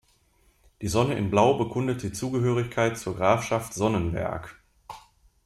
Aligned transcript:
Die 0.81 0.87
Sonne 0.87 1.13
in 1.13 1.29
Blau 1.29 1.59
bekundet 1.59 2.01
die 2.01 2.11
Zugehörigkeit 2.11 2.97
zur 2.97 3.15
Grafschaft 3.15 3.75
Sonnenberg. 3.75 4.59